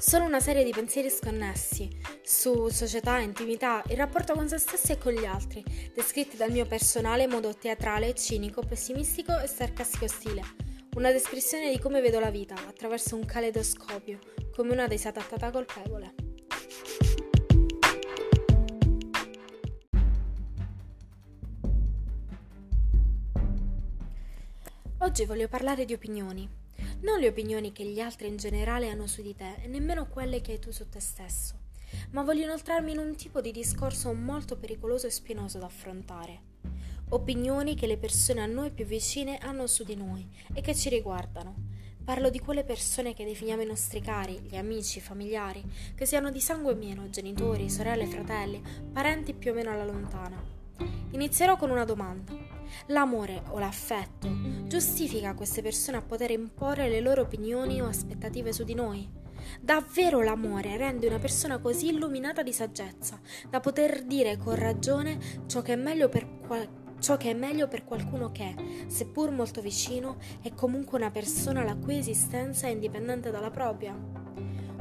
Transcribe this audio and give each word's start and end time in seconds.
Solo 0.00 0.24
una 0.24 0.40
serie 0.40 0.64
di 0.64 0.72
pensieri 0.72 1.10
sconnessi 1.10 1.90
su 2.22 2.68
società, 2.68 3.18
intimità, 3.18 3.82
il 3.88 3.98
rapporto 3.98 4.32
con 4.32 4.48
se 4.48 4.56
stessi 4.56 4.92
e 4.92 4.98
con 4.98 5.12
gli 5.12 5.26
altri, 5.26 5.62
descritti 5.94 6.38
dal 6.38 6.50
mio 6.50 6.64
personale 6.64 7.26
modo 7.26 7.54
teatrale, 7.54 8.14
cinico, 8.14 8.62
pessimistico 8.62 9.38
e 9.38 9.46
sarcastico 9.46 10.08
stile. 10.08 10.40
Una 10.94 11.12
descrizione 11.12 11.70
di 11.70 11.78
come 11.78 12.00
vedo 12.00 12.18
la 12.18 12.30
vita 12.30 12.54
attraverso 12.54 13.14
un 13.14 13.26
caleidoscopio, 13.26 14.18
come 14.56 14.72
una 14.72 14.88
disattattata 14.88 15.50
colpevole. 15.50 16.14
Oggi 25.00 25.26
voglio 25.26 25.46
parlare 25.46 25.84
di 25.84 25.92
opinioni. 25.92 26.59
Non 27.02 27.18
le 27.18 27.28
opinioni 27.28 27.72
che 27.72 27.84
gli 27.84 27.98
altri 27.98 28.28
in 28.28 28.36
generale 28.36 28.90
hanno 28.90 29.06
su 29.06 29.22
di 29.22 29.34
te 29.34 29.54
e 29.62 29.68
nemmeno 29.68 30.06
quelle 30.06 30.42
che 30.42 30.52
hai 30.52 30.58
tu 30.58 30.70
su 30.70 30.86
te 30.90 31.00
stesso, 31.00 31.54
ma 32.10 32.22
voglio 32.22 32.44
inoltrarmi 32.44 32.92
in 32.92 32.98
un 32.98 33.16
tipo 33.16 33.40
di 33.40 33.52
discorso 33.52 34.12
molto 34.12 34.58
pericoloso 34.58 35.06
e 35.06 35.10
spinoso 35.10 35.58
da 35.58 35.64
affrontare. 35.64 36.48
Opinioni 37.08 37.74
che 37.74 37.86
le 37.86 37.96
persone 37.96 38.42
a 38.42 38.46
noi 38.46 38.70
più 38.70 38.84
vicine 38.84 39.38
hanno 39.38 39.66
su 39.66 39.82
di 39.82 39.96
noi 39.96 40.28
e 40.52 40.60
che 40.60 40.74
ci 40.74 40.90
riguardano. 40.90 41.68
Parlo 42.04 42.28
di 42.28 42.38
quelle 42.38 42.64
persone 42.64 43.14
che 43.14 43.24
definiamo 43.24 43.62
i 43.62 43.66
nostri 43.66 44.02
cari, 44.02 44.38
gli 44.38 44.56
amici, 44.56 44.98
i 44.98 45.02
familiari, 45.02 45.64
che 45.94 46.04
siano 46.04 46.30
di 46.30 46.40
sangue 46.40 46.74
meno, 46.74 47.08
genitori, 47.08 47.70
sorelle, 47.70 48.06
fratelli, 48.06 48.62
parenti 48.92 49.32
più 49.32 49.52
o 49.52 49.54
meno 49.54 49.70
alla 49.70 49.86
lontana. 49.86 50.42
Inizierò 51.12 51.56
con 51.56 51.70
una 51.70 51.84
domanda. 51.84 52.59
L'amore 52.86 53.42
o 53.48 53.58
l'affetto 53.58 54.28
giustifica 54.66 55.34
queste 55.34 55.62
persone 55.62 55.96
a 55.96 56.02
poter 56.02 56.30
imporre 56.30 56.88
le 56.88 57.00
loro 57.00 57.22
opinioni 57.22 57.80
o 57.80 57.86
aspettative 57.86 58.52
su 58.52 58.64
di 58.64 58.74
noi? 58.74 59.08
Davvero 59.60 60.22
l'amore 60.22 60.76
rende 60.76 61.06
una 61.06 61.18
persona 61.18 61.58
così 61.58 61.88
illuminata 61.88 62.42
di 62.42 62.52
saggezza 62.52 63.18
da 63.48 63.60
poter 63.60 64.04
dire 64.04 64.36
con 64.36 64.54
ragione 64.54 65.18
ciò 65.46 65.62
che 65.62 65.72
è 65.72 65.76
meglio 65.76 66.08
per 66.08 66.38
ciò 67.00 67.16
che 67.16 67.30
è 67.30 67.34
meglio 67.34 67.66
per 67.66 67.84
qualcuno 67.84 68.30
che, 68.30 68.54
seppur 68.86 69.30
molto 69.30 69.62
vicino, 69.62 70.18
è 70.42 70.52
comunque 70.52 70.98
una 70.98 71.10
persona 71.10 71.64
la 71.64 71.74
cui 71.74 71.96
esistenza 71.96 72.66
è 72.66 72.70
indipendente 72.70 73.30
dalla 73.30 73.50
propria. 73.50 73.96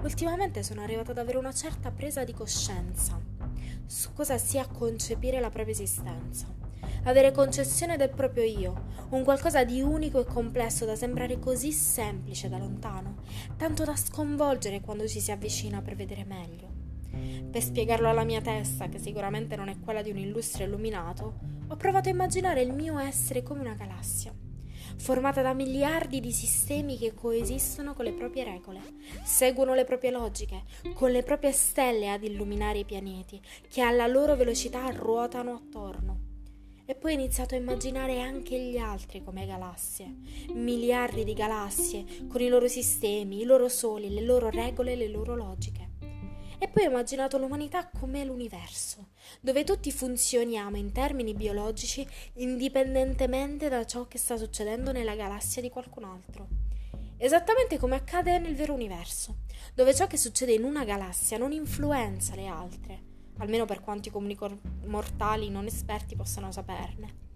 Ultimamente 0.04 0.62
sono 0.62 0.82
arrivata 0.82 1.12
ad 1.12 1.18
avere 1.18 1.38
una 1.38 1.54
certa 1.54 1.92
presa 1.92 2.26
di 2.26 2.34
coscienza 2.34 3.20
su 3.86 4.14
cosa 4.14 4.38
sia 4.38 4.68
concepire 4.68 5.40
la 5.40 5.50
propria 5.50 5.74
esistenza. 5.74 6.59
Avere 7.10 7.32
concessione 7.32 7.98
del 7.98 8.12
proprio 8.12 8.44
io, 8.44 8.84
un 9.10 9.24
qualcosa 9.24 9.64
di 9.64 9.82
unico 9.82 10.20
e 10.20 10.26
complesso 10.26 10.86
da 10.86 10.96
sembrare 10.96 11.40
così 11.40 11.72
semplice 11.72 12.50
da 12.50 12.60
lontano, 12.60 13.24
tanto 13.58 13.84
da 13.84 13.96
sconvolgere 13.96 14.80
quando 14.80 15.08
ci 15.08 15.20
si 15.20 15.32
avvicina 15.32 15.82
per 15.82 15.96
vedere 15.96 16.24
meglio. 16.24 16.70
Per 17.50 17.64
spiegarlo 17.64 18.10
alla 18.10 18.24
mia 18.24 18.42
testa, 18.42 18.90
che 18.90 19.00
sicuramente 19.00 19.56
non 19.56 19.70
è 19.70 19.80
quella 19.80 20.04
di 20.04 20.12
un 20.12 20.20
illustre 20.20 20.66
illuminato, 20.66 21.40
ho 21.68 21.76
provato 21.78 22.10
a 22.10 22.12
immaginare 22.12 22.62
il 22.62 22.74
mio 22.74 23.00
essere 23.00 23.42
come 23.42 23.62
una 23.62 23.74
galassia 23.74 24.32
formata 24.98 25.42
da 25.42 25.54
miliardi 25.54 26.20
di 26.20 26.32
sistemi 26.32 26.98
che 26.98 27.14
coesistono 27.16 27.94
con 27.94 28.06
le 28.06 28.12
proprie 28.12 28.44
regole, 28.44 28.82
seguono 29.24 29.74
le 29.74 29.86
proprie 29.86 30.12
logiche, 30.12 30.64
con 30.94 31.10
le 31.10 31.24
proprie 31.24 31.54
stelle 31.54 32.12
ad 32.12 32.24
illuminare 32.24 32.80
i 32.80 32.86
pianeti, 32.86 33.42
che 33.68 33.82
alla 33.82 34.08
loro 34.08 34.36
velocità 34.36 34.88
ruotano 34.90 35.54
attorno. 35.54 36.29
E 36.90 36.96
poi 36.96 37.12
ho 37.12 37.20
iniziato 37.20 37.54
a 37.54 37.60
immaginare 37.60 38.20
anche 38.20 38.60
gli 38.60 38.80
altri 38.80 39.24
come 39.24 39.46
galassie, 39.46 40.12
miliardi 40.54 41.24
di 41.24 41.34
galassie, 41.34 42.04
con 42.28 42.42
i 42.42 42.48
loro 42.48 42.68
sistemi, 42.68 43.42
i 43.42 43.44
loro 43.44 43.70
soli, 43.70 44.12
le 44.12 44.22
loro 44.22 44.50
regole, 44.50 44.96
le 44.96 45.08
loro 45.08 45.36
logiche. 45.36 45.88
E 46.58 46.68
poi 46.68 46.86
ho 46.86 46.90
immaginato 46.90 47.38
l'umanità 47.38 47.88
come 47.88 48.26
l'universo, 48.26 49.10
dove 49.40 49.64
tutti 49.64 49.92
funzioniamo 49.92 50.78
in 50.78 50.92
termini 50.92 51.36
biologici 51.36 52.04
indipendentemente 52.38 53.70
da 53.70 53.86
ciò 53.86 54.08
che 54.08 54.18
sta 54.18 54.36
succedendo 54.36 54.92
nella 54.92 55.14
galassia 55.14 55.62
di 55.62 55.70
qualcun 55.70 56.06
altro. 56.06 56.48
Esattamente 57.18 57.78
come 57.78 57.98
accade 57.98 58.40
nel 58.40 58.56
vero 58.56 58.74
universo, 58.74 59.42
dove 59.76 59.94
ciò 59.94 60.08
che 60.08 60.18
succede 60.18 60.54
in 60.54 60.64
una 60.64 60.84
galassia 60.86 61.38
non 61.38 61.52
influenza 61.52 62.34
le 62.34 62.48
altre, 62.48 63.09
almeno 63.40 63.66
per 63.66 63.82
quanti 63.82 64.10
comuni 64.10 64.38
mortali 64.86 65.50
non 65.50 65.66
esperti 65.66 66.16
possano 66.16 66.52
saperne. 66.52 67.28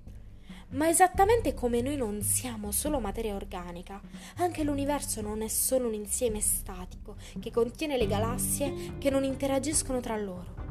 Ma 0.73 0.89
esattamente 0.89 1.53
come 1.53 1.81
noi 1.81 1.97
non 1.97 2.21
siamo 2.21 2.71
solo 2.71 2.99
materia 2.99 3.35
organica, 3.35 4.01
anche 4.37 4.63
l'universo 4.63 5.21
non 5.21 5.41
è 5.41 5.47
solo 5.47 5.87
un 5.87 5.93
insieme 5.93 6.39
statico 6.39 7.15
che 7.39 7.51
contiene 7.51 7.97
le 7.97 8.07
galassie 8.07 8.97
che 8.97 9.11
non 9.11 9.23
interagiscono 9.23 9.99
tra 9.99 10.17
loro. 10.17 10.61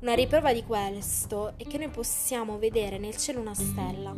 Una 0.00 0.14
riprova 0.14 0.52
di 0.52 0.64
questo 0.64 1.58
è 1.58 1.66
che 1.66 1.78
noi 1.78 1.88
possiamo 1.88 2.58
vedere 2.58 2.98
nel 2.98 3.16
cielo 3.16 3.40
una 3.40 3.54
stella 3.54 4.14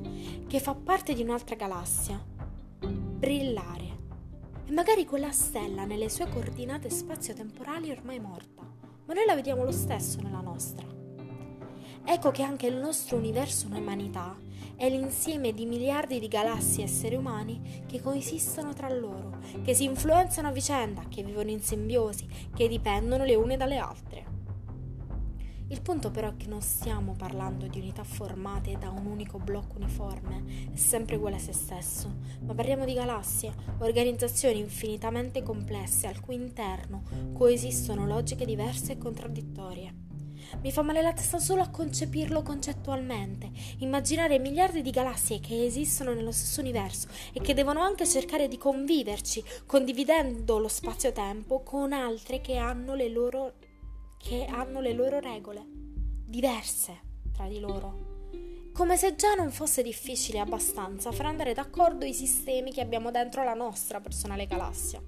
che 0.47 0.61
fa 0.61 0.75
parte 0.75 1.13
di 1.13 1.23
un'altra 1.23 1.57
galassia, 1.57 2.25
brillare. 2.79 3.85
E 4.65 4.73
magari 4.73 5.05
quella 5.05 5.31
stella 5.31 5.85
nelle 5.85 6.09
sue 6.09 6.29
coordinate 6.29 6.91
spazio-temporali 6.91 7.89
è 7.89 7.93
ormai 7.93 8.19
morta, 8.21 8.63
ma 9.07 9.15
noi 9.15 9.25
la 9.27 9.35
vediamo 9.35 9.65
lo 9.65 9.73
stesso 9.73 10.21
nella 10.21 10.41
nostra. 10.41 10.85
Ecco 12.05 12.31
che 12.31 12.43
anche 12.43 12.67
il 12.67 12.77
nostro 12.77 13.17
universo 13.17 13.67
un'umanità 13.67 14.37
è 14.77 14.89
l'insieme 14.89 15.53
di 15.53 15.65
miliardi 15.65 16.21
di 16.21 16.29
galassie 16.29 16.85
e 16.85 16.87
esseri 16.87 17.17
umani 17.17 17.85
che 17.87 18.01
coesistono 18.01 18.75
tra 18.75 18.89
loro, 18.89 19.39
che 19.63 19.75
si 19.75 19.85
influenzano 19.85 20.49
a 20.49 20.53
vicenda, 20.53 21.03
che 21.09 21.23
vivono 21.23 21.51
in 21.51 21.61
simbiosi, 21.61 22.29
che 22.55 22.69
dipendono 22.69 23.25
le 23.25 23.35
une 23.35 23.57
dalle 23.57 23.79
altre. 23.79 24.36
Il 25.69 25.83
punto 25.83 26.13
però 26.13 26.29
è 26.29 26.37
che 26.37 26.47
non 26.47 26.63
stiamo 26.63 27.15
parlando 27.19 27.67
di 27.67 27.81
unità 27.81 28.05
formate 28.05 28.79
da 28.79 28.91
un 28.91 29.05
unico 29.05 29.39
blocco 29.39 29.79
uniforme 29.79 30.71
sempre 30.75 31.17
uguale 31.17 31.37
a 31.37 31.41
se 31.41 31.53
stesso, 31.53 32.19
ma 32.43 32.55
parliamo 32.55 32.85
di 32.85 32.95
galassie, 32.95 33.53
organizzazioni 33.79 34.61
infinitamente 34.61 35.43
complesse 35.43 36.07
al 36.07 36.21
cui 36.21 36.37
interno 36.37 37.03
coesistono 37.33 38.07
logiche 38.07 38.45
diverse 38.45 38.93
e 38.93 38.99
contraddittorie. 38.99 39.95
Mi 40.63 40.71
fa 40.71 40.83
male 40.83 41.03
la 41.03 41.13
testa 41.13 41.41
solo 41.41 41.63
a 41.63 41.69
concepirlo 41.69 42.43
concettualmente, 42.43 43.51
immaginare 43.79 44.39
miliardi 44.39 44.83
di 44.83 44.91
galassie 44.91 45.41
che 45.41 45.65
esistono 45.65 46.15
nello 46.15 46.31
stesso 46.31 46.61
universo 46.61 47.09
e 47.33 47.41
che 47.41 47.55
devono 47.55 47.81
anche 47.81 48.07
cercare 48.07 48.47
di 48.47 48.57
conviverci, 48.57 49.43
condividendo 49.67 50.59
lo 50.59 50.69
spazio-tempo 50.69 51.65
con 51.65 51.93
altre 51.93 52.41
che 52.41 52.57
hanno 52.57 52.95
le 52.95 53.09
loro, 53.09 53.55
che 54.17 54.45
hanno 54.45 54.81
le 54.81 54.93
loro 54.93 55.21
regole, 55.21 55.65
diverse 55.67 57.01
tra 57.33 57.47
di 57.49 57.61
loro. 57.61 58.15
Come 58.73 58.97
se 58.97 59.15
già 59.17 59.35
non 59.35 59.51
fosse 59.51 59.83
difficile 59.83 60.39
abbastanza 60.39 61.13
far 61.13 61.27
andare 61.27 61.55
d'accordo 61.55 62.05
i 62.05 62.13
sistemi 62.13 62.73
che 62.73 62.81
abbiamo 62.81 63.11
dentro 63.11 63.43
la 63.43 63.55
nostra 63.55 64.01
personale 64.01 64.47
galassia. 64.47 65.03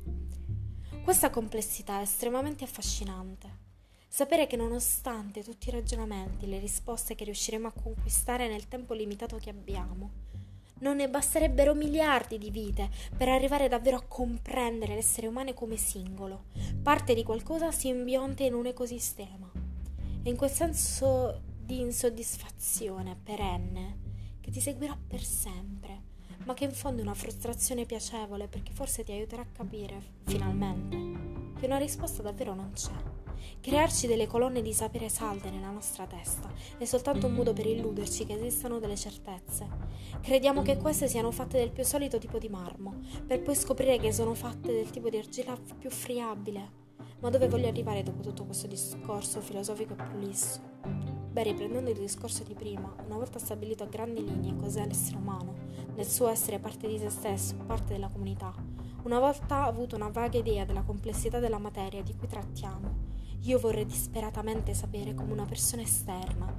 Questa 1.03 1.31
complessità 1.31 1.99
è 1.99 2.03
estremamente 2.03 2.65
affascinante. 2.65 3.67
Sapere 4.09 4.47
che 4.47 4.57
nonostante 4.57 5.43
tutti 5.43 5.69
i 5.69 5.73
ragionamenti, 5.73 6.47
le 6.47 6.59
risposte 6.59 7.15
che 7.15 7.25
riusciremo 7.25 7.67
a 7.69 7.73
conquistare 7.73 8.49
nel 8.49 8.69
tempo 8.69 8.95
limitato 8.95 9.37
che 9.37 9.51
abbiamo, 9.51 10.28
non 10.81 10.97
ne 10.97 11.09
basterebbero 11.09 11.75
miliardi 11.75 12.39
di 12.39 12.51
vite 12.51 12.89
per 13.17 13.29
arrivare 13.29 13.69
davvero 13.69 13.97
a 13.97 14.05
comprendere 14.07 14.95
l'essere 14.95 15.27
umano 15.27 15.55
come 15.55 15.77
singolo, 15.77 16.45
parte 16.83 17.15
di 17.15 17.23
qualcosa 17.23 17.71
simbionte 17.71 18.45
in 18.45 18.55
un 18.55 18.67
ecosistema. 18.67 19.51
E 20.23 20.31
in 20.31 20.37
quel 20.37 20.51
senso 20.51 21.43
di 21.59 21.81
insoddisfazione 21.81 23.17
perenne 23.23 24.07
che 24.41 24.51
ti 24.51 24.61
seguirà 24.61 24.97
per 25.07 25.23
sempre, 25.23 26.03
ma 26.45 26.55
che 26.55 26.65
in 26.65 26.73
fondo 26.73 27.01
è 27.01 27.05
una 27.05 27.15
frustrazione 27.15 27.85
piacevole 27.85 28.49
perché 28.49 28.73
forse 28.73 29.05
ti 29.05 29.13
aiuterà 29.13 29.43
a 29.43 29.53
capire, 29.53 30.01
finalmente, 30.25 31.57
che 31.59 31.67
una 31.67 31.79
risposta 31.79 32.23
davvero 32.23 32.55
non 32.55 32.73
c'è. 32.73 33.18
Crearci 33.61 34.07
delle 34.07 34.27
colonne 34.27 34.63
di 34.63 34.73
sapere 34.73 35.09
salde 35.09 35.51
nella 35.51 35.71
nostra 35.71 36.07
testa 36.07 36.51
è 36.79 36.85
soltanto 36.85 37.27
un 37.27 37.35
modo 37.35 37.53
per 37.53 37.67
illuderci 37.67 38.25
che 38.25 38.35
esistano 38.35 38.79
delle 38.79 38.97
certezze. 38.97 39.67
Crediamo 40.21 40.63
che 40.63 40.77
queste 40.77 41.09
siano 41.09 41.31
fatte 41.31 41.59
del 41.59 41.71
più 41.71 41.85
solito 41.85 42.19
tipo 42.19 42.39
di 42.39 42.49
marmo, 42.49 43.01
per 43.27 43.43
poi 43.43 43.55
scoprire 43.55 43.99
che 43.99 44.13
sono 44.13 44.35
fatte 44.35 44.73
del 44.73 44.91
tipo 44.91 45.11
di 45.11 45.19
argilla 45.19 45.57
più 45.79 45.91
friabile. 45.91 46.87
Ma 47.21 47.31
dove 47.31 47.49
voglio 47.49 47.69
arrivare 47.69 48.03
dopo 48.03 48.23
tutto 48.23 48.45
questo 48.45 48.67
discorso 48.67 49.41
filosofico 49.41 49.95
e 49.95 49.97
prolisso? 49.97 50.61
Beh, 51.31 51.43
riprendendo 51.43 51.91
il 51.91 51.99
discorso 51.99 52.43
di 52.45 52.55
prima, 52.55 52.95
una 53.05 53.17
volta 53.17 53.39
stabilito 53.39 53.83
a 53.83 53.87
grandi 53.87 54.25
linee 54.25 54.57
cos'è 54.57 54.87
l'essere 54.87 55.17
umano, 55.17 55.55
nel 55.95 56.07
suo 56.07 56.29
essere 56.29 56.59
parte 56.59 56.87
di 56.87 56.99
se 56.99 57.11
stesso, 57.11 57.57
parte 57.67 57.93
della 57.93 58.09
comunità, 58.09 58.55
una 59.03 59.19
volta 59.19 59.65
avuto 59.65 59.97
una 59.97 60.09
vaga 60.09 60.39
idea 60.39 60.65
della 60.65 60.83
complessità 60.83 61.39
della 61.39 61.59
materia 61.59 62.03
di 62.03 62.15
cui 62.17 62.27
trattiamo, 62.27 63.08
io 63.43 63.59
vorrei 63.59 63.87
disperatamente 63.87 64.75
sapere 64.75 65.15
come 65.15 65.33
una 65.33 65.45
persona 65.45 65.83
esterna 65.83 66.53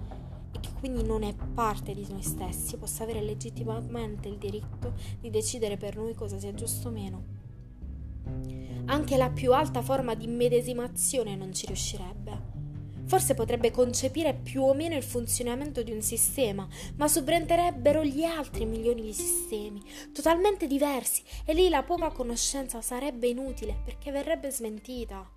e 0.52 0.60
che 0.60 0.70
quindi 0.80 1.04
non 1.04 1.24
è 1.24 1.36
parte 1.54 1.94
di 1.94 2.06
noi 2.10 2.22
stessi 2.22 2.78
possa 2.78 3.04
avere 3.04 3.22
legittimamente 3.22 4.28
il 4.28 4.38
diritto 4.38 4.94
di 5.20 5.30
decidere 5.30 5.78
per 5.78 5.96
noi 5.96 6.16
cosa 6.16 6.40
sia 6.40 6.54
giusto 6.54 6.88
o 6.88 6.92
meno. 6.92 7.38
Anche 8.86 9.18
la 9.18 9.30
più 9.30 9.54
alta 9.54 9.82
forma 9.82 10.16
di 10.16 10.28
medesimazione 10.28 11.36
non 11.36 11.54
ci 11.54 11.68
riuscirebbe. 11.68 12.59
Forse 13.10 13.34
potrebbe 13.34 13.72
concepire 13.72 14.36
più 14.36 14.62
o 14.62 14.76
meno 14.76 14.96
il 14.96 15.02
funzionamento 15.02 15.82
di 15.82 15.92
un 15.92 16.04
sistema, 16.04 16.68
ma 16.98 17.08
subenterebbero 17.08 18.04
gli 18.04 18.24
altri 18.24 18.66
milioni 18.66 19.02
di 19.02 19.14
sistemi, 19.14 19.82
totalmente 20.14 20.68
diversi, 20.68 21.24
e 21.44 21.56
lì 21.56 21.70
la 21.70 21.82
poca 21.82 22.12
conoscenza 22.12 22.82
sarebbe 22.82 23.28
inutile 23.28 23.82
perché 23.84 24.12
verrebbe 24.12 24.52
smentita. 24.52 25.28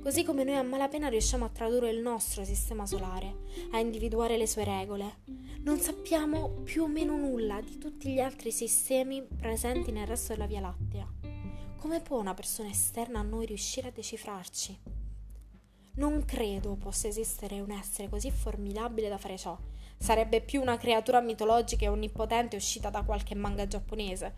Così 0.00 0.22
come 0.22 0.44
noi 0.44 0.54
a 0.54 0.62
malapena 0.62 1.08
riusciamo 1.08 1.44
a 1.44 1.48
tradurre 1.48 1.90
il 1.90 1.98
nostro 1.98 2.44
sistema 2.44 2.86
solare, 2.86 3.34
a 3.72 3.80
individuare 3.80 4.36
le 4.36 4.46
sue 4.46 4.62
regole, 4.62 5.16
non 5.64 5.80
sappiamo 5.80 6.60
più 6.62 6.84
o 6.84 6.86
meno 6.86 7.16
nulla 7.16 7.60
di 7.60 7.78
tutti 7.78 8.10
gli 8.10 8.20
altri 8.20 8.52
sistemi 8.52 9.26
presenti 9.36 9.90
nel 9.90 10.06
resto 10.06 10.34
della 10.34 10.46
Via 10.46 10.60
Lattea. 10.60 11.12
Come 11.78 12.00
può 12.00 12.20
una 12.20 12.34
persona 12.34 12.68
esterna 12.68 13.18
a 13.18 13.24
noi 13.24 13.46
riuscire 13.46 13.88
a 13.88 13.92
decifrarci? 13.92 14.97
Non 15.98 16.24
credo 16.24 16.76
possa 16.76 17.08
esistere 17.08 17.58
un 17.58 17.72
essere 17.72 18.08
così 18.08 18.30
formidabile 18.30 19.08
da 19.08 19.18
fare 19.18 19.36
ciò. 19.36 19.58
Sarebbe 19.96 20.40
più 20.40 20.60
una 20.60 20.76
creatura 20.76 21.20
mitologica 21.20 21.84
e 21.84 21.88
onnipotente 21.88 22.54
uscita 22.54 22.88
da 22.88 23.02
qualche 23.02 23.34
manga 23.34 23.66
giapponese. 23.66 24.34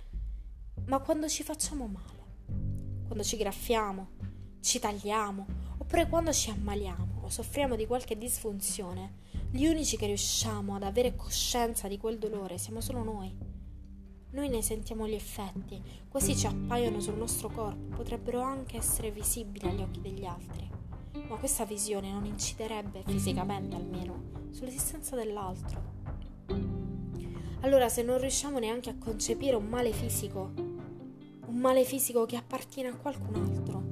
Ma 0.87 1.01
quando 1.01 1.29
ci 1.29 1.43
facciamo 1.43 1.87
male, 1.87 3.05
quando 3.05 3.23
ci 3.23 3.37
graffiamo, 3.37 4.09
ci 4.63 4.79
tagliamo, 4.79 5.47
oppure 5.77 6.09
quando 6.09 6.33
ci 6.33 6.49
ammaliamo 6.49 7.21
o 7.25 7.29
soffriamo 7.29 7.77
di 7.77 7.87
qualche 7.87 8.17
disfunzione, 8.17 9.17
gli 9.51 9.67
unici 9.67 9.99
che 9.99 10.07
riusciamo 10.07 10.77
ad 10.77 10.83
avere 10.83 11.15
coscienza 11.15 11.89
di 11.89 11.99
quel 11.99 12.19
dolore 12.19 12.57
siamo 12.57 12.81
solo 12.81 13.03
noi. 13.03 13.37
Noi 14.31 14.49
ne 14.49 14.63
sentiamo 14.63 15.07
gli 15.07 15.13
effetti, 15.13 15.79
quasi 16.09 16.35
ci 16.35 16.47
appaiono 16.47 17.01
sul 17.01 17.19
nostro 17.19 17.51
corpo, 17.51 17.97
potrebbero 17.97 18.41
anche 18.41 18.79
essere 18.79 19.11
visibili 19.11 19.69
agli 19.69 19.83
occhi 19.83 20.01
degli 20.01 20.25
altri 20.25 20.80
ma 21.29 21.37
questa 21.37 21.65
visione 21.65 22.11
non 22.11 22.25
inciderebbe 22.25 23.03
fisicamente 23.07 23.77
almeno 23.77 24.49
sull'esistenza 24.51 25.17
dell'altro. 25.17 25.99
Allora 27.63 27.89
se 27.89 28.03
non 28.03 28.19
riusciamo 28.19 28.59
neanche 28.59 28.91
a 28.91 28.97
concepire 28.99 29.57
un 29.57 29.67
male 29.67 29.93
fisico, 29.93 30.53
un 30.55 31.57
male 31.57 31.85
fisico 31.85 32.25
che 32.27 32.37
appartiene 32.37 32.89
a 32.89 32.97
qualcun 32.97 33.35
altro, 33.35 33.83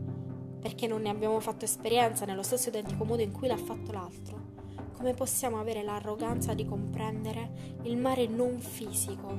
perché 0.61 0.87
non 0.87 1.03
ne 1.03 1.11
abbiamo 1.11 1.39
fatto 1.41 1.65
esperienza 1.65 2.25
nello 2.25 2.43
stesso 2.43 2.71
identico 2.71 3.05
modo 3.05 3.23
in 3.23 3.33
cui 3.33 3.47
l'ha 3.47 3.57
fatto 3.57 3.93
l'altro, 3.93 4.47
come 4.93 5.13
possiamo 5.13 5.59
avere 5.61 5.83
l'arroganza 5.83 6.55
di 6.55 6.65
comprendere 6.65 7.77
il 7.83 7.97
male 7.97 8.27
non 8.27 8.59
fisico, 8.59 9.37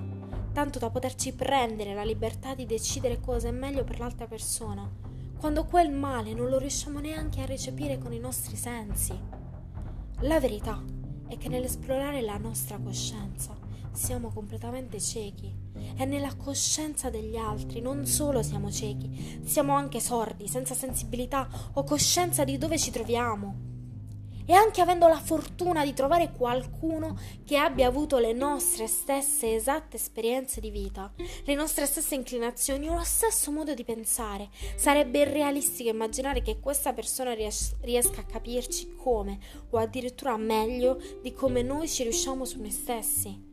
tanto 0.53 0.79
da 0.79 0.89
poterci 0.89 1.33
prendere 1.33 1.93
la 1.93 2.03
libertà 2.03 2.53
di 2.53 2.65
decidere 2.65 3.19
cosa 3.19 3.47
è 3.47 3.51
meglio 3.51 3.83
per 3.83 3.99
l'altra 3.99 4.27
persona? 4.27 5.08
Quando 5.39 5.63
quel 5.63 5.89
male 5.89 6.33
non 6.33 6.49
lo 6.49 6.57
riusciamo 6.57 6.99
neanche 6.99 7.41
a 7.41 7.45
recepire 7.45 7.97
con 7.97 8.11
i 8.11 8.19
nostri 8.19 8.57
sensi. 8.57 9.17
La 10.21 10.37
verità 10.37 10.83
è 11.29 11.37
che 11.37 11.47
nell'esplorare 11.47 12.21
la 12.21 12.37
nostra 12.37 12.77
coscienza 12.77 13.57
siamo 13.93 14.31
completamente 14.33 14.99
ciechi 14.99 15.55
e 15.95 16.03
nella 16.03 16.35
coscienza 16.35 17.09
degli 17.09 17.37
altri 17.37 17.79
non 17.79 18.05
solo 18.05 18.43
siamo 18.43 18.69
ciechi, 18.69 19.41
siamo 19.45 19.73
anche 19.75 20.01
sordi, 20.01 20.47
senza 20.49 20.73
sensibilità 20.73 21.47
o 21.73 21.83
coscienza 21.83 22.43
di 22.43 22.57
dove 22.57 22.77
ci 22.77 22.91
troviamo 22.91 23.68
e 24.49 24.53
anche 24.53 24.81
avendo 24.81 25.07
la 25.07 25.19
fortuna 25.19 25.85
di 25.85 25.93
trovare 25.93 26.31
qualcuno 26.31 27.15
che 27.45 27.55
abbia 27.55 27.85
avuto 27.85 28.17
le 28.17 28.33
nostre 28.33 28.87
stesse 28.87 29.53
esatte 29.53 29.97
esperienze 29.97 30.59
di 30.59 30.71
vita, 30.71 31.13
le 31.43 31.53
nostre 31.53 31.85
stesse 31.85 32.15
inclinazioni 32.15 32.89
o 32.89 32.95
lo 32.95 33.03
stesso 33.03 33.51
modo 33.51 33.75
di 33.75 33.83
pensare, 33.83 34.49
sarebbe 34.75 35.19
irrealistico 35.19 35.89
immaginare 35.89 36.41
che 36.41 36.59
questa 36.59 36.93
persona 36.93 37.35
ries- 37.35 37.75
riesca 37.81 38.21
a 38.21 38.25
capirci 38.25 38.95
come 38.95 39.37
o 39.69 39.77
addirittura 39.77 40.35
meglio 40.35 40.99
di 41.21 41.31
come 41.31 41.61
noi 41.61 41.87
ci 41.87 42.01
riusciamo 42.01 42.43
su 42.43 42.57
noi 42.57 42.71
stessi. 42.71 43.48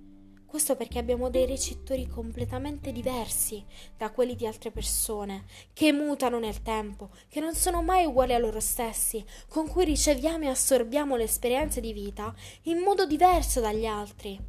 Questo 0.46 0.76
perché 0.76 0.98
abbiamo 0.98 1.28
dei 1.28 1.44
recettori 1.44 2.06
completamente 2.06 2.92
diversi 2.92 3.64
da 3.96 4.10
quelli 4.10 4.36
di 4.36 4.46
altre 4.46 4.70
persone, 4.70 5.44
che 5.72 5.92
mutano 5.92 6.38
nel 6.38 6.62
tempo, 6.62 7.10
che 7.28 7.40
non 7.40 7.54
sono 7.54 7.82
mai 7.82 8.06
uguali 8.06 8.32
a 8.32 8.38
loro 8.38 8.60
stessi, 8.60 9.24
con 9.48 9.68
cui 9.68 9.84
riceviamo 9.84 10.44
e 10.44 10.48
assorbiamo 10.48 11.16
le 11.16 11.24
esperienze 11.24 11.80
di 11.80 11.92
vita 11.92 12.32
in 12.62 12.78
modo 12.78 13.06
diverso 13.06 13.60
dagli 13.60 13.86
altri. 13.86 14.40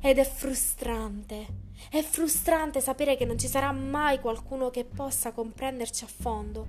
Ed 0.00 0.18
è 0.18 0.24
frustrante, 0.24 1.46
è 1.90 2.00
frustrante 2.02 2.80
sapere 2.80 3.16
che 3.16 3.26
non 3.26 3.38
ci 3.38 3.46
sarà 3.46 3.70
mai 3.72 4.18
qualcuno 4.20 4.70
che 4.70 4.86
possa 4.86 5.32
comprenderci 5.32 6.04
a 6.04 6.08
fondo, 6.08 6.66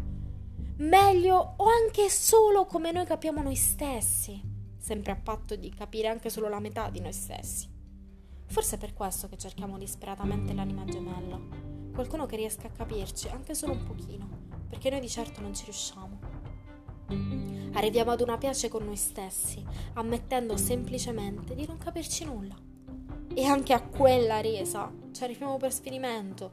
meglio 0.78 1.54
o 1.56 1.66
anche 1.66 2.10
solo 2.10 2.66
come 2.66 2.92
noi 2.92 3.06
capiamo 3.06 3.42
noi 3.42 3.56
stessi, 3.56 4.42
sempre 4.78 5.14
a 5.14 5.16
patto 5.16 5.56
di 5.56 5.74
capire 5.74 6.10
anche 6.10 6.30
solo 6.30 6.50
la 6.50 6.60
metà 6.60 6.90
di 6.90 7.00
noi 7.00 7.14
stessi. 7.14 7.71
Forse 8.52 8.76
è 8.76 8.78
per 8.78 8.94
questo 8.94 9.30
che 9.30 9.38
cerchiamo 9.38 9.78
disperatamente 9.78 10.54
l'anima 10.54 10.84
gemella, 10.84 11.40
qualcuno 11.94 12.26
che 12.26 12.36
riesca 12.36 12.68
a 12.68 12.72
capirci 12.72 13.30
anche 13.30 13.56
solo 13.56 13.72
un 13.72 13.84
pochino, 13.86 14.28
perché 14.68 14.90
noi 14.90 15.00
di 15.00 15.08
certo 15.08 15.40
non 15.40 15.56
ci 15.56 15.64
riusciamo. 15.64 16.20
Arriviamo 17.72 18.12
ad 18.12 18.20
una 18.20 18.38
pace 18.38 18.68
con 18.68 18.84
noi 18.84 18.98
stessi, 18.98 19.66
ammettendo 19.94 20.58
semplicemente 20.58 21.56
di 21.56 21.66
non 21.66 21.78
capirci 21.78 22.26
nulla. 22.26 22.54
E 23.34 23.46
anche 23.46 23.72
a 23.72 23.82
quella 23.82 24.42
resa 24.42 24.92
ci 25.14 25.24
arriviamo 25.24 25.56
per 25.56 25.72
sfinimento. 25.72 26.52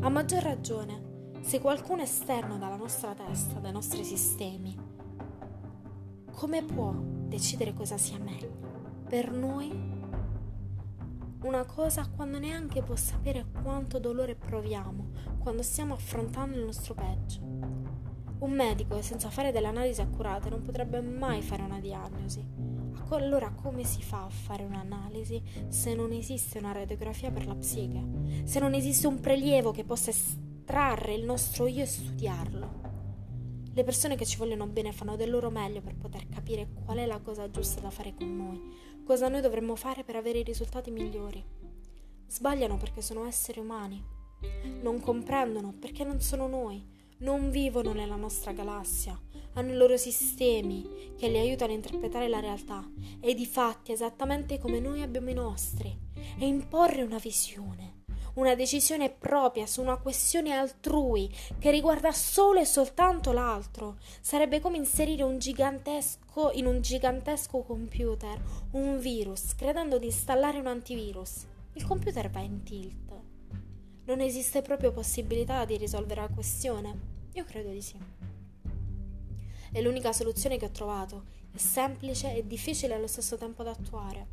A 0.00 0.08
maggior 0.08 0.42
ragione, 0.42 1.30
se 1.42 1.60
qualcuno 1.60 2.02
esterno 2.02 2.58
dalla 2.58 2.74
nostra 2.74 3.14
testa, 3.14 3.60
dai 3.60 3.70
nostri 3.70 4.02
sistemi, 4.02 4.76
come 6.32 6.64
può 6.64 6.92
decidere 6.92 7.72
cosa 7.72 7.96
sia 7.96 8.18
meglio 8.18 8.50
per 9.08 9.30
noi 9.30 9.97
una 11.42 11.64
cosa 11.64 12.08
quando 12.08 12.38
neanche 12.38 12.82
può 12.82 12.96
sapere 12.96 13.46
quanto 13.62 14.00
dolore 14.00 14.34
proviamo 14.34 15.36
quando 15.38 15.62
stiamo 15.62 15.94
affrontando 15.94 16.58
il 16.58 16.64
nostro 16.64 16.94
peggio. 16.94 17.40
Un 18.40 18.52
medico 18.52 19.00
senza 19.02 19.30
fare 19.30 19.52
delle 19.52 19.68
analisi 19.68 20.00
accurate 20.00 20.50
non 20.50 20.62
potrebbe 20.62 21.00
mai 21.00 21.40
fare 21.42 21.62
una 21.62 21.80
diagnosi. 21.80 22.44
Allora 23.10 23.50
come 23.50 23.84
si 23.84 24.02
fa 24.02 24.24
a 24.24 24.28
fare 24.28 24.64
un'analisi 24.64 25.42
se 25.68 25.94
non 25.94 26.12
esiste 26.12 26.58
una 26.58 26.72
radiografia 26.72 27.30
per 27.30 27.46
la 27.46 27.54
psiche? 27.54 28.44
Se 28.44 28.58
non 28.58 28.74
esiste 28.74 29.06
un 29.06 29.20
prelievo 29.20 29.70
che 29.70 29.84
possa 29.84 30.10
estrarre 30.10 31.14
il 31.14 31.24
nostro 31.24 31.66
io 31.66 31.82
e 31.82 31.86
studiarlo? 31.86 32.88
Le 33.78 33.84
persone 33.84 34.16
che 34.16 34.26
ci 34.26 34.38
vogliono 34.38 34.66
bene 34.66 34.90
fanno 34.90 35.14
del 35.14 35.30
loro 35.30 35.50
meglio 35.50 35.80
per 35.80 35.94
poter 35.94 36.28
capire 36.28 36.68
qual 36.84 36.98
è 36.98 37.06
la 37.06 37.20
cosa 37.20 37.48
giusta 37.48 37.80
da 37.80 37.90
fare 37.90 38.12
con 38.12 38.36
noi, 38.36 38.60
cosa 39.08 39.28
noi 39.28 39.40
dovremmo 39.40 39.74
fare 39.74 40.04
per 40.04 40.16
avere 40.16 40.40
i 40.40 40.42
risultati 40.42 40.90
migliori. 40.90 41.42
Sbagliano 42.26 42.76
perché 42.76 43.00
sono 43.00 43.24
esseri 43.24 43.58
umani. 43.58 44.04
Non 44.82 45.00
comprendono 45.00 45.72
perché 45.80 46.04
non 46.04 46.20
sono 46.20 46.46
noi, 46.46 46.86
non 47.20 47.48
vivono 47.50 47.94
nella 47.94 48.16
nostra 48.16 48.52
galassia, 48.52 49.18
hanno 49.54 49.72
i 49.72 49.76
loro 49.76 49.96
sistemi 49.96 51.14
che 51.16 51.28
li 51.28 51.38
aiutano 51.38 51.72
a 51.72 51.76
interpretare 51.76 52.28
la 52.28 52.40
realtà. 52.40 52.86
E 53.18 53.32
di 53.32 53.46
fatti 53.46 53.92
esattamente 53.92 54.58
come 54.58 54.78
noi 54.78 55.00
abbiamo 55.00 55.30
i 55.30 55.34
nostri. 55.34 55.88
E 56.38 56.46
imporre 56.46 57.00
una 57.00 57.16
visione 57.16 57.97
una 58.38 58.54
decisione 58.54 59.10
propria 59.10 59.66
su 59.66 59.82
una 59.82 59.96
questione 59.96 60.52
altrui 60.52 61.28
che 61.58 61.72
riguarda 61.72 62.12
solo 62.12 62.60
e 62.60 62.64
soltanto 62.64 63.32
l'altro. 63.32 63.96
Sarebbe 64.20 64.60
come 64.60 64.76
inserire 64.76 65.24
un 65.24 65.38
gigantesco 65.38 66.52
in 66.52 66.66
un 66.66 66.80
gigantesco 66.80 67.62
computer 67.62 68.40
un 68.72 68.98
virus, 69.00 69.54
credendo 69.56 69.98
di 69.98 70.06
installare 70.06 70.60
un 70.60 70.68
antivirus. 70.68 71.46
Il 71.72 71.84
computer 71.84 72.30
va 72.30 72.40
in 72.40 72.62
tilt. 72.62 73.12
Non 74.04 74.20
esiste 74.20 74.62
proprio 74.62 74.92
possibilità 74.92 75.64
di 75.64 75.76
risolvere 75.76 76.20
la 76.20 76.28
questione? 76.28 77.16
Io 77.32 77.44
credo 77.44 77.70
di 77.70 77.82
sì. 77.82 77.98
E 79.72 79.82
l'unica 79.82 80.12
soluzione 80.12 80.56
che 80.58 80.66
ho 80.66 80.70
trovato 80.70 81.24
è 81.52 81.58
semplice 81.58 82.34
e 82.34 82.46
difficile 82.46 82.94
allo 82.94 83.08
stesso 83.08 83.36
tempo 83.36 83.64
da 83.64 83.72
attuare. 83.72 84.26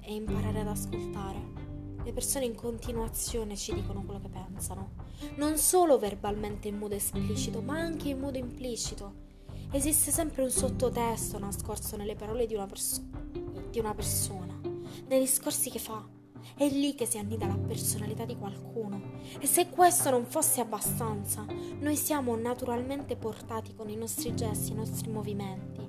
È 0.00 0.10
imparare 0.10 0.60
ad 0.60 0.68
ascoltare. 0.68 1.63
Le 2.04 2.12
persone 2.12 2.44
in 2.44 2.54
continuazione 2.54 3.56
ci 3.56 3.72
dicono 3.72 4.02
quello 4.04 4.20
che 4.20 4.28
pensano, 4.28 4.90
non 5.36 5.56
solo 5.56 5.98
verbalmente 5.98 6.68
in 6.68 6.76
modo 6.76 6.94
esplicito, 6.94 7.62
ma 7.62 7.78
anche 7.78 8.10
in 8.10 8.20
modo 8.20 8.36
implicito. 8.36 9.22
Esiste 9.70 10.10
sempre 10.10 10.42
un 10.42 10.50
sottotesto 10.50 11.38
nascosto 11.38 11.96
nelle 11.96 12.14
parole 12.14 12.44
di 12.44 12.54
una, 12.54 12.66
pers- 12.66 13.00
di 13.70 13.78
una 13.78 13.94
persona, 13.94 14.60
nei 15.08 15.18
discorsi 15.18 15.70
che 15.70 15.78
fa. 15.78 16.06
È 16.54 16.68
lì 16.68 16.94
che 16.94 17.06
si 17.06 17.16
annida 17.16 17.46
la 17.46 17.56
personalità 17.56 18.26
di 18.26 18.36
qualcuno. 18.36 19.00
E 19.40 19.46
se 19.46 19.70
questo 19.70 20.10
non 20.10 20.26
fosse 20.26 20.60
abbastanza, 20.60 21.46
noi 21.80 21.96
siamo 21.96 22.36
naturalmente 22.36 23.16
portati 23.16 23.74
con 23.74 23.88
i 23.88 23.96
nostri 23.96 24.36
gesti, 24.36 24.72
i 24.72 24.76
nostri 24.76 25.10
movimenti, 25.10 25.80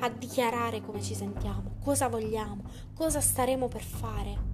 a 0.00 0.08
dichiarare 0.08 0.80
come 0.80 1.00
ci 1.00 1.14
sentiamo, 1.14 1.76
cosa 1.80 2.08
vogliamo, 2.08 2.64
cosa 2.92 3.20
staremo 3.20 3.68
per 3.68 3.82
fare 3.82 4.49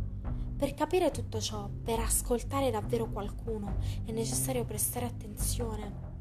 Per 0.56 0.72
capire 0.72 1.10
tutto 1.10 1.38
ciò, 1.38 1.68
per 1.68 1.98
ascoltare 1.98 2.70
davvero 2.70 3.10
qualcuno, 3.10 3.76
è 4.06 4.10
necessario 4.10 4.64
prestare 4.64 5.04
attenzione. 5.04 6.14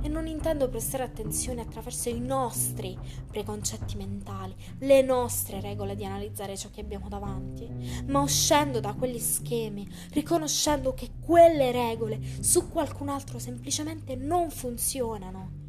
E 0.00 0.08
non 0.08 0.26
intendo 0.26 0.70
prestare 0.70 1.02
attenzione 1.02 1.60
attraverso 1.60 2.08
i 2.08 2.18
nostri 2.18 2.98
preconcetti 3.30 3.96
mentali, 3.96 4.54
le 4.78 5.02
nostre 5.02 5.60
regole 5.60 5.96
di 5.96 6.04
analizzare 6.06 6.56
ciò 6.56 6.70
che 6.70 6.80
abbiamo 6.80 7.10
davanti, 7.10 7.68
ma 8.06 8.20
uscendo 8.20 8.80
da 8.80 8.94
quegli 8.94 9.18
schemi, 9.18 9.86
riconoscendo 10.12 10.94
che 10.94 11.10
quelle 11.20 11.70
regole 11.70 12.20
su 12.40 12.70
qualcun 12.70 13.10
altro 13.10 13.38
semplicemente 13.38 14.16
non 14.16 14.50
funzionano. 14.50 15.63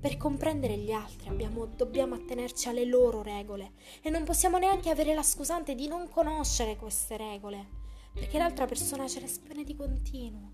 Per 0.00 0.16
comprendere 0.16 0.78
gli 0.78 0.92
altri 0.92 1.28
abbiamo, 1.28 1.66
dobbiamo 1.66 2.14
attenerci 2.14 2.68
alle 2.68 2.86
loro 2.86 3.20
regole 3.20 3.72
e 4.00 4.08
non 4.08 4.24
possiamo 4.24 4.56
neanche 4.56 4.88
avere 4.88 5.12
la 5.12 5.22
scusante 5.22 5.74
di 5.74 5.88
non 5.88 6.08
conoscere 6.08 6.76
queste 6.76 7.18
regole, 7.18 7.66
perché 8.14 8.38
l'altra 8.38 8.64
persona 8.64 9.06
ce 9.06 9.20
le 9.20 9.26
espone 9.26 9.62
di 9.62 9.76
continuo, 9.76 10.52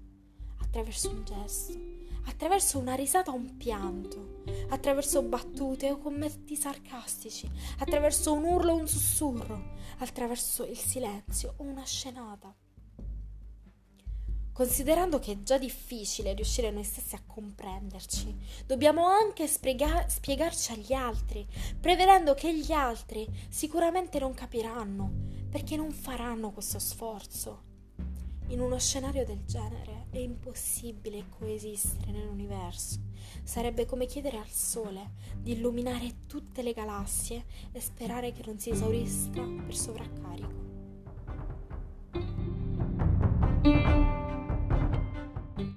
attraverso 0.62 1.11
un 1.11 1.25
gesto, 1.25 1.79
attraverso 2.25 2.81
una 2.81 2.95
risata 2.95 3.31
o 3.31 3.37
un 3.37 3.57
pianto, 3.57 4.43
attraverso 4.71 5.23
battute 5.23 5.93
o 5.93 5.99
commenti 5.99 6.57
sarcastici, 6.57 7.49
attraverso 7.79 8.33
un 8.33 8.43
urlo 8.43 8.73
o 8.73 8.76
un 8.76 8.88
sussurro, 8.88 9.75
attraverso 9.99 10.65
il 10.65 10.76
silenzio 10.76 11.55
o 11.59 11.62
una 11.62 11.85
scenata. 11.85 12.53
Considerando 14.57 15.19
che 15.19 15.33
è 15.33 15.43
già 15.43 15.59
difficile 15.59 16.33
riuscire 16.33 16.71
noi 16.71 16.83
stessi 16.83 17.15
a 17.15 17.21
comprenderci, 17.27 18.35
dobbiamo 18.65 19.05
anche 19.05 19.47
spiega- 19.47 20.09
spiegarci 20.09 20.73
agli 20.73 20.95
altri, 20.95 21.47
prevedendo 21.79 22.33
che 22.33 22.57
gli 22.57 22.73
altri 22.73 23.29
sicuramente 23.51 24.19
non 24.19 24.33
capiranno, 24.33 25.13
perché 25.51 25.77
non 25.77 25.91
faranno 25.91 26.53
questo 26.53 26.79
sforzo. 26.79 27.65
In 28.47 28.61
uno 28.61 28.79
scenario 28.79 29.27
del 29.27 29.45
genere 29.45 30.07
è 30.11 30.17
impossibile 30.17 31.27
coesistere 31.29 32.13
nell'universo. 32.13 32.99
Sarebbe 33.43 33.85
come 33.85 34.07
chiedere 34.07 34.39
al 34.39 34.49
Sole 34.49 35.11
di 35.37 35.53
illuminare 35.53 36.21
tutte 36.27 36.63
le 36.63 36.73
galassie 36.73 37.45
e 37.73 37.81
sperare 37.83 38.33
che 38.33 38.43
non 38.47 38.59
si 38.59 38.71
esaurisca 38.71 39.43
per 39.43 39.77
sovraccarico. 39.77 40.66